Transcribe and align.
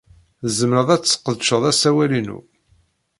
Tzemred 0.43 0.89
ad 0.95 1.01
tesqedced 1.03 1.63
asawal-inu. 1.71 2.39